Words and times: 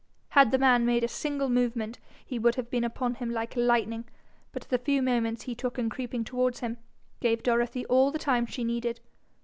Had 0.29 0.49
the 0.49 0.57
man 0.57 0.83
made 0.83 1.03
a 1.03 1.07
single 1.07 1.47
movement 1.47 1.99
he 2.25 2.39
would 2.39 2.55
have 2.55 2.71
been 2.71 2.83
upon 2.83 3.13
him 3.13 3.29
like 3.29 3.55
lightning; 3.55 4.05
but 4.51 4.63
the 4.63 4.79
few 4.79 4.99
moments 4.99 5.43
he 5.43 5.53
took 5.53 5.77
in 5.77 5.89
creeping 5.91 6.23
towards 6.23 6.61
him, 6.61 6.77
gave 7.19 7.43
Dorothy 7.43 7.85
all 7.85 8.09
the 8.09 8.17
time 8.17 8.47
she 8.47 8.63
needed. 8.63 8.99